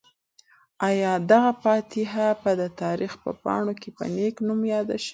آیا 0.87 1.11
دغه 1.31 1.51
فاتح 1.63 2.11
به 2.41 2.51
د 2.61 2.63
تاریخ 2.81 3.13
په 3.23 3.31
پاڼو 3.43 3.73
کې 3.81 3.89
په 3.97 4.03
نېک 4.15 4.35
نوم 4.47 4.61
یاد 4.73 4.89
شي؟ 5.03 5.09